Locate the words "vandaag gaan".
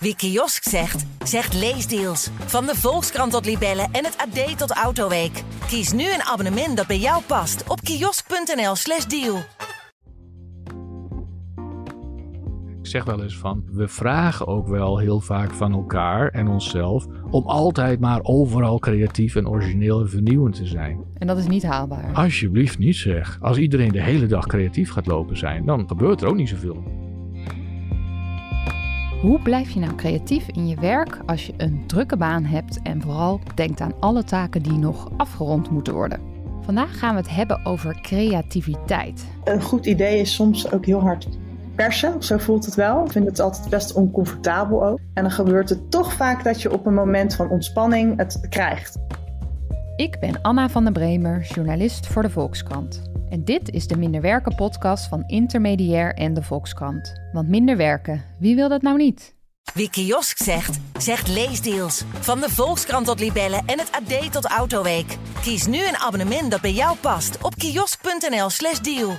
36.60-37.14